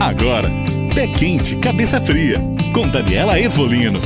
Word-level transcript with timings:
Agora, 0.00 0.48
Pé 0.94 1.06
Quente, 1.08 1.56
Cabeça 1.56 2.00
Fria, 2.00 2.38
com 2.72 2.88
Daniela 2.88 3.38
Evolino. 3.38 4.00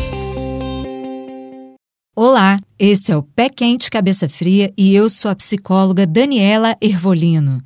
Olá, 2.16 2.58
esse 2.76 3.12
é 3.12 3.16
o 3.16 3.22
Pé 3.22 3.48
Quente 3.48 3.88
Cabeça 3.88 4.28
Fria 4.28 4.74
e 4.76 4.92
eu 4.92 5.08
sou 5.08 5.30
a 5.30 5.36
psicóloga 5.36 6.04
Daniela 6.04 6.76
Ervolino. 6.80 7.62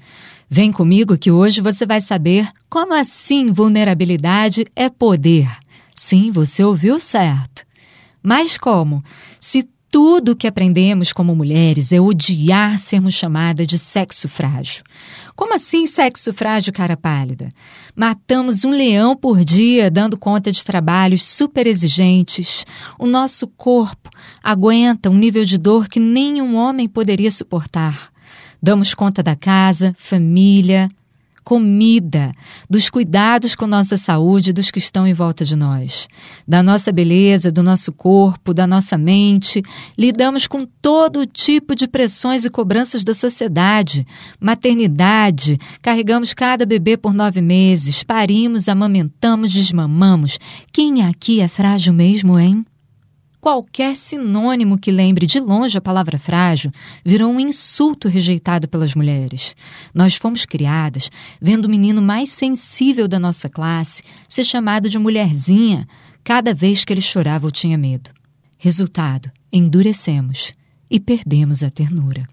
Vem 0.46 0.70
comigo 0.70 1.16
que 1.16 1.30
hoje 1.30 1.62
você 1.62 1.86
vai 1.86 2.02
saber 2.02 2.46
como 2.68 2.92
assim 2.92 3.50
vulnerabilidade 3.50 4.66
é 4.76 4.90
poder. 4.90 5.48
Sim, 5.94 6.30
você 6.30 6.62
ouviu 6.62 7.00
certo. 7.00 7.64
Mas 8.22 8.58
como? 8.58 9.02
Se 9.40 9.66
tudo 9.90 10.32
o 10.32 10.36
que 10.36 10.46
aprendemos 10.46 11.12
como 11.12 11.34
mulheres 11.34 11.92
é 11.92 12.00
odiar 12.00 12.78
sermos 12.78 13.14
chamadas 13.14 13.66
de 13.66 13.78
sexo 13.78 14.28
frágil. 14.28 14.82
Como 15.34 15.54
assim 15.54 15.86
sexo 15.86 16.32
frágil, 16.32 16.72
cara 16.72 16.96
pálida? 16.96 17.48
Matamos 17.96 18.64
um 18.64 18.70
leão 18.70 19.16
por 19.16 19.44
dia 19.44 19.90
dando 19.90 20.18
conta 20.18 20.52
de 20.52 20.64
trabalhos 20.64 21.24
super 21.24 21.66
exigentes. 21.66 22.66
O 22.98 23.06
nosso 23.06 23.46
corpo 23.46 24.10
aguenta 24.42 25.08
um 25.08 25.16
nível 25.16 25.44
de 25.44 25.56
dor 25.56 25.88
que 25.88 26.00
nenhum 26.00 26.56
homem 26.56 26.88
poderia 26.88 27.30
suportar. 27.30 28.10
Damos 28.60 28.92
conta 28.92 29.22
da 29.22 29.36
casa, 29.36 29.94
família, 29.96 30.90
comida, 31.48 32.34
dos 32.68 32.90
cuidados 32.90 33.54
com 33.54 33.66
nossa 33.66 33.96
saúde 33.96 34.52
dos 34.52 34.70
que 34.70 34.78
estão 34.78 35.06
em 35.06 35.14
volta 35.14 35.46
de 35.46 35.56
nós, 35.56 36.06
da 36.46 36.62
nossa 36.62 36.92
beleza, 36.92 37.50
do 37.50 37.62
nosso 37.62 37.90
corpo, 37.90 38.52
da 38.52 38.66
nossa 38.66 38.98
mente. 38.98 39.62
Lidamos 39.98 40.46
com 40.46 40.66
todo 40.66 41.24
tipo 41.24 41.74
de 41.74 41.88
pressões 41.88 42.44
e 42.44 42.50
cobranças 42.50 43.02
da 43.02 43.14
sociedade. 43.14 44.06
Maternidade, 44.38 45.56
carregamos 45.80 46.34
cada 46.34 46.66
bebê 46.66 46.98
por 46.98 47.14
nove 47.14 47.40
meses, 47.40 48.02
parimos, 48.02 48.68
amamentamos, 48.68 49.50
desmamamos. 49.50 50.38
Quem 50.70 51.02
aqui 51.02 51.40
é 51.40 51.48
frágil 51.48 51.94
mesmo, 51.94 52.38
hein? 52.38 52.62
Qualquer 53.40 53.96
sinônimo 53.96 54.78
que 54.78 54.90
lembre 54.90 55.24
de 55.24 55.38
longe 55.38 55.78
a 55.78 55.80
palavra 55.80 56.18
frágil 56.18 56.72
virou 57.04 57.30
um 57.30 57.38
insulto 57.38 58.08
rejeitado 58.08 58.66
pelas 58.66 58.94
mulheres. 58.96 59.54
Nós 59.94 60.16
fomos 60.16 60.44
criadas 60.44 61.08
vendo 61.40 61.66
o 61.66 61.68
menino 61.68 62.02
mais 62.02 62.30
sensível 62.30 63.06
da 63.06 63.18
nossa 63.18 63.48
classe 63.48 64.02
ser 64.28 64.42
chamado 64.42 64.90
de 64.90 64.98
mulherzinha 64.98 65.86
cada 66.24 66.52
vez 66.52 66.84
que 66.84 66.92
ele 66.92 67.00
chorava 67.00 67.46
ou 67.46 67.50
tinha 67.52 67.78
medo. 67.78 68.10
Resultado: 68.58 69.30
endurecemos 69.52 70.52
e 70.90 70.98
perdemos 70.98 71.62
a 71.62 71.70
ternura. 71.70 72.26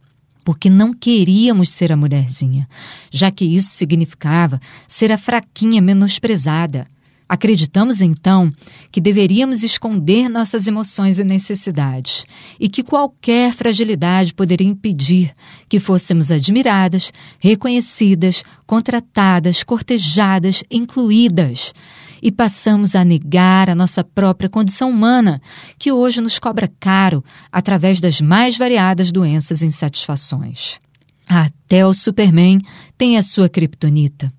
Porque 0.44 0.70
não 0.70 0.94
queríamos 0.94 1.72
ser 1.72 1.92
a 1.92 1.98
mulherzinha, 1.98 2.67
já 3.11 3.31
que 3.31 3.45
isso 3.45 3.70
significava 3.70 4.59
ser 4.88 5.11
a 5.11 5.17
fraquinha 5.17 5.81
menosprezada, 5.81 6.88
Acreditamos 7.27 8.01
então 8.01 8.53
que 8.91 9.01
deveríamos 9.01 9.63
esconder 9.63 10.29
nossas 10.29 10.67
emoções 10.67 11.17
e 11.17 11.23
necessidades 11.23 12.23
e 12.59 12.69
que 12.69 12.83
qualquer 12.83 13.51
fragilidade 13.51 14.33
poderia 14.33 14.67
impedir 14.67 15.33
que 15.67 15.79
fôssemos 15.79 16.29
admiradas, 16.31 17.11
reconhecidas, 17.39 18.43
contratadas, 18.67 19.63
cortejadas, 19.63 20.63
incluídas. 20.69 21.73
E 22.21 22.31
passamos 22.31 22.95
a 22.95 23.03
negar 23.03 23.71
a 23.71 23.75
nossa 23.75 24.03
própria 24.03 24.49
condição 24.49 24.89
humana, 24.91 25.41
que 25.79 25.91
hoje 25.91 26.21
nos 26.21 26.37
cobra 26.37 26.71
caro 26.79 27.23
através 27.51 27.99
das 27.99 28.21
mais 28.21 28.55
variadas 28.55 29.11
doenças 29.11 29.63
e 29.63 29.65
insatisfações. 29.65 30.79
Até 31.27 31.85
o 31.85 31.93
Superman 31.93 32.61
tem 32.97 33.17
a 33.17 33.23
sua 33.23 33.49
criptonita. 33.49 34.31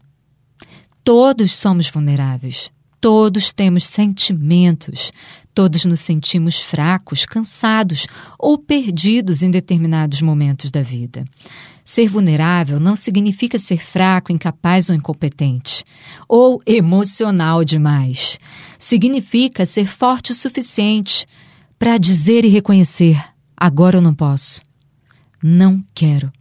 Todos 1.03 1.53
somos 1.53 1.89
vulneráveis. 1.89 2.76
Todos 3.09 3.53
temos 3.53 3.87
sentimentos, 3.87 5.13
todos 5.55 5.85
nos 5.85 6.01
sentimos 6.01 6.61
fracos, 6.61 7.25
cansados 7.25 8.09
ou 8.37 8.59
perdidos 8.59 9.45
em 9.45 9.49
determinados 9.49 10.21
momentos 10.21 10.73
da 10.73 10.83
vida. 10.83 11.25
Ser 11.85 12.09
vulnerável 12.09 12.81
não 12.81 12.97
significa 12.97 13.61
ser 13.61 13.79
fraco, 13.79 14.33
incapaz 14.33 14.91
ou 14.91 14.97
incompetente, 14.97 15.85
ou 16.29 16.61
emocional 16.67 17.63
demais. 17.63 18.41
Significa 18.77 19.65
ser 19.65 19.87
forte 19.87 20.33
o 20.33 20.35
suficiente 20.35 21.27
para 21.79 21.99
dizer 21.99 22.45
e 22.45 22.49
reconhecer: 22.49 23.23
agora 23.57 23.99
eu 23.99 24.03
não 24.03 24.17
posso, 24.17 24.61
não 25.41 25.81
quero, 25.95 26.33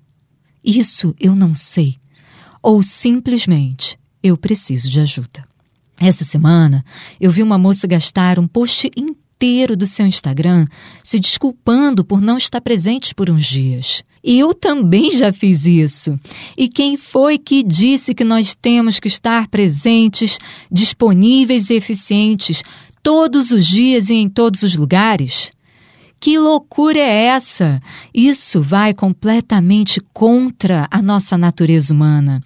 isso 0.63 1.13
eu 1.19 1.35
não 1.35 1.53
sei, 1.53 1.97
ou 2.59 2.81
simplesmente 2.81 3.99
eu 4.23 4.35
preciso 4.35 4.89
de 4.89 4.99
ajuda. 4.99 5.54
Essa 5.97 6.23
semana, 6.23 6.83
eu 7.19 7.31
vi 7.31 7.41
uma 7.41 7.57
moça 7.57 7.87
gastar 7.87 8.37
um 8.37 8.47
post 8.47 8.89
inteiro 8.97 9.77
do 9.77 9.87
seu 9.87 10.05
Instagram 10.05 10.65
se 11.03 11.19
desculpando 11.19 12.03
por 12.03 12.21
não 12.21 12.37
estar 12.37 12.61
presente 12.61 13.15
por 13.15 13.29
uns 13.29 13.45
dias. 13.45 14.03
E 14.23 14.39
eu 14.39 14.53
também 14.55 15.11
já 15.11 15.31
fiz 15.31 15.65
isso. 15.65 16.19
E 16.57 16.67
quem 16.67 16.97
foi 16.97 17.37
que 17.37 17.61
disse 17.61 18.15
que 18.15 18.23
nós 18.23 18.55
temos 18.55 18.99
que 18.99 19.07
estar 19.07 19.47
presentes, 19.47 20.39
disponíveis 20.71 21.69
e 21.69 21.75
eficientes 21.75 22.63
todos 23.03 23.51
os 23.51 23.67
dias 23.67 24.09
e 24.09 24.15
em 24.15 24.27
todos 24.27 24.63
os 24.63 24.75
lugares? 24.75 25.51
Que 26.19 26.39
loucura 26.39 26.97
é 26.97 27.25
essa? 27.25 27.79
Isso 28.11 28.63
vai 28.63 28.95
completamente 28.95 30.01
contra 30.11 30.87
a 30.89 31.01
nossa 31.03 31.37
natureza 31.37 31.93
humana. 31.93 32.41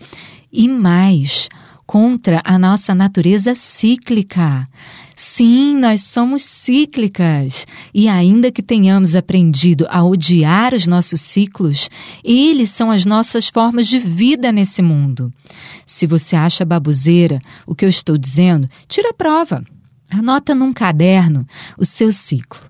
E 0.52 0.68
mais, 0.68 1.48
contra 1.90 2.40
a 2.46 2.60
nossa 2.60 2.94
natureza 2.94 3.56
cíclica. 3.56 4.70
Sim, 5.16 5.76
nós 5.76 6.04
somos 6.04 6.44
cíclicas. 6.44 7.66
E 7.92 8.08
ainda 8.08 8.52
que 8.52 8.62
tenhamos 8.62 9.16
aprendido 9.16 9.88
a 9.90 10.04
odiar 10.04 10.76
os 10.76 10.86
nossos 10.86 11.20
ciclos, 11.20 11.90
eles 12.24 12.70
são 12.70 12.92
as 12.92 13.06
nossas 13.06 13.50
formas 13.50 13.88
de 13.88 13.98
vida 13.98 14.52
nesse 14.52 14.84
mundo. 14.84 15.34
Se 15.84 16.06
você 16.06 16.36
acha 16.36 16.64
baboseira 16.64 17.42
o 17.66 17.74
que 17.74 17.86
eu 17.86 17.90
estou 17.90 18.20
dizendo, 18.20 18.70
tira 18.88 19.10
a 19.10 19.14
prova. 19.14 19.64
Anota 20.12 20.54
num 20.54 20.72
caderno 20.72 21.44
o 21.76 21.84
seu 21.84 22.12
ciclo 22.12 22.70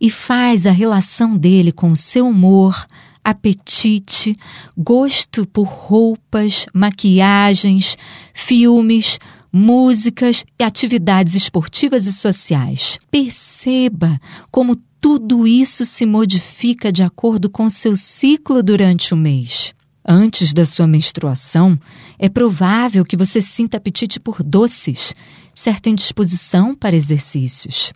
e 0.00 0.08
faz 0.08 0.66
a 0.66 0.70
relação 0.70 1.36
dele 1.36 1.70
com 1.70 1.90
o 1.90 1.96
seu 1.96 2.26
humor, 2.26 2.86
apetite, 3.24 4.36
gosto 4.76 5.46
por 5.46 5.66
roupas, 5.66 6.66
maquiagens, 6.74 7.96
filmes, 8.34 9.18
músicas 9.52 10.44
e 10.58 10.64
atividades 10.64 11.34
esportivas 11.34 12.06
e 12.06 12.12
sociais. 12.12 12.98
Perceba 13.10 14.20
como 14.50 14.76
tudo 15.00 15.46
isso 15.46 15.84
se 15.84 16.04
modifica 16.04 16.92
de 16.92 17.02
acordo 17.02 17.48
com 17.48 17.68
seu 17.70 17.96
ciclo 17.96 18.62
durante 18.62 19.14
o 19.14 19.16
mês. 19.16 19.74
Antes 20.06 20.52
da 20.52 20.66
sua 20.66 20.86
menstruação, 20.86 21.78
é 22.18 22.28
provável 22.28 23.04
que 23.04 23.16
você 23.16 23.40
sinta 23.40 23.78
apetite 23.78 24.20
por 24.20 24.42
doces, 24.42 25.14
certa 25.54 25.88
indisposição 25.88 26.74
para 26.74 26.96
exercícios. 26.96 27.92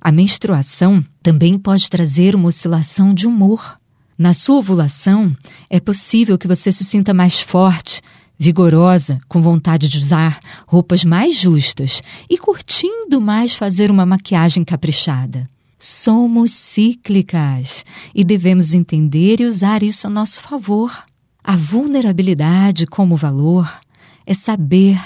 A 0.00 0.12
menstruação 0.12 1.04
também 1.22 1.58
pode 1.58 1.90
trazer 1.90 2.34
uma 2.34 2.48
oscilação 2.48 3.12
de 3.12 3.26
humor. 3.26 3.76
Na 4.18 4.32
sua 4.32 4.58
ovulação, 4.58 5.36
é 5.68 5.78
possível 5.78 6.38
que 6.38 6.48
você 6.48 6.72
se 6.72 6.84
sinta 6.84 7.12
mais 7.12 7.40
forte, 7.40 8.00
vigorosa, 8.38 9.18
com 9.28 9.42
vontade 9.42 9.88
de 9.88 9.98
usar 9.98 10.40
roupas 10.66 11.04
mais 11.04 11.36
justas 11.36 12.02
e 12.28 12.38
curtindo 12.38 13.20
mais 13.20 13.54
fazer 13.54 13.90
uma 13.90 14.06
maquiagem 14.06 14.64
caprichada. 14.64 15.48
Somos 15.78 16.52
cíclicas 16.52 17.84
e 18.14 18.24
devemos 18.24 18.72
entender 18.72 19.40
e 19.40 19.44
usar 19.44 19.82
isso 19.82 20.06
a 20.06 20.10
nosso 20.10 20.40
favor. 20.40 21.04
A 21.44 21.56
vulnerabilidade 21.56 22.86
como 22.86 23.16
valor 23.16 23.70
é 24.24 24.32
saber 24.32 24.98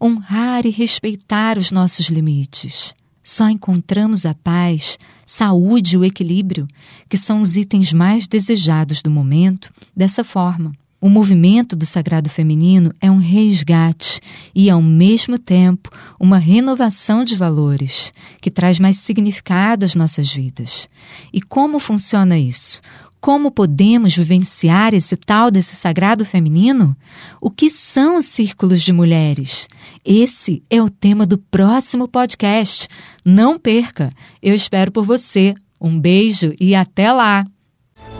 honrar 0.00 0.66
e 0.66 0.70
respeitar 0.70 1.56
os 1.56 1.70
nossos 1.70 2.06
limites. 2.06 2.94
Só 3.22 3.48
encontramos 3.48 4.26
a 4.26 4.34
paz, 4.34 4.98
saúde 5.24 5.94
e 5.94 5.98
o 5.98 6.04
equilíbrio, 6.04 6.66
que 7.08 7.16
são 7.16 7.40
os 7.40 7.56
itens 7.56 7.92
mais 7.92 8.26
desejados 8.26 9.00
do 9.00 9.10
momento, 9.10 9.72
dessa 9.96 10.24
forma. 10.24 10.72
O 11.00 11.08
movimento 11.08 11.74
do 11.74 11.84
sagrado 11.84 12.30
feminino 12.30 12.94
é 13.00 13.10
um 13.10 13.16
resgate 13.16 14.20
e, 14.54 14.70
ao 14.70 14.80
mesmo 14.80 15.36
tempo, 15.36 15.90
uma 16.18 16.38
renovação 16.38 17.24
de 17.24 17.34
valores, 17.34 18.12
que 18.40 18.52
traz 18.52 18.78
mais 18.78 18.98
significado 18.98 19.84
às 19.84 19.96
nossas 19.96 20.32
vidas. 20.32 20.88
E 21.32 21.42
como 21.42 21.80
funciona 21.80 22.38
isso? 22.38 22.80
Como 23.22 23.52
podemos 23.52 24.16
vivenciar 24.16 24.92
esse 24.94 25.14
tal 25.14 25.48
desse 25.48 25.76
sagrado 25.76 26.24
feminino? 26.24 26.96
O 27.40 27.52
que 27.52 27.70
são 27.70 28.16
os 28.16 28.26
círculos 28.26 28.82
de 28.82 28.92
mulheres? 28.92 29.68
Esse 30.04 30.60
é 30.68 30.82
o 30.82 30.90
tema 30.90 31.24
do 31.24 31.38
próximo 31.38 32.08
podcast. 32.08 32.88
Não 33.24 33.56
perca! 33.56 34.10
Eu 34.42 34.56
espero 34.56 34.90
por 34.90 35.06
você. 35.06 35.54
Um 35.80 36.00
beijo 36.00 36.52
e 36.60 36.74
até 36.74 37.12
lá! 37.12 37.46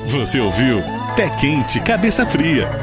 Você 0.06 0.38
ouviu 0.38 0.80
Pé 1.16 1.30
Quente, 1.30 1.80
Cabeça 1.80 2.24
Fria 2.24 2.81